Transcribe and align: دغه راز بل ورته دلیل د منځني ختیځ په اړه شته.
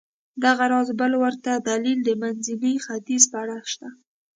دغه 0.43 0.65
راز 0.71 0.89
بل 0.99 1.11
ورته 1.23 1.51
دلیل 1.69 1.99
د 2.03 2.09
منځني 2.21 2.73
ختیځ 2.85 3.23
په 3.31 3.37
اړه 3.43 3.57
شته. 3.71 3.87